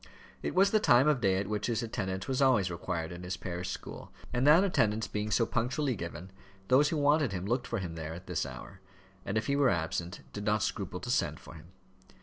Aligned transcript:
It 0.41 0.55
was 0.55 0.71
the 0.71 0.79
time 0.79 1.07
of 1.07 1.21
day 1.21 1.37
at 1.37 1.47
which 1.47 1.67
his 1.67 1.83
attendance 1.83 2.27
was 2.27 2.41
always 2.41 2.71
required 2.71 3.11
in 3.11 3.21
his 3.21 3.37
parish 3.37 3.69
school; 3.69 4.11
and 4.33 4.47
that 4.47 4.63
attendance 4.63 5.05
being 5.05 5.29
so 5.29 5.45
punctually 5.45 5.95
given, 5.95 6.31
those 6.69 6.89
who 6.89 6.97
wanted 6.97 7.33
him 7.33 7.45
looked 7.45 7.67
for 7.67 7.77
him 7.77 7.93
there 7.93 8.15
at 8.15 8.25
this 8.25 8.43
hour, 8.43 8.79
and 9.27 9.37
if 9.37 9.45
he 9.45 9.55
were 9.55 9.69
absent, 9.69 10.21
did 10.33 10.43
not 10.43 10.63
scruple 10.63 11.01
to 11.01 11.11
send 11.11 11.39
for 11.39 11.53
him. 11.53 11.67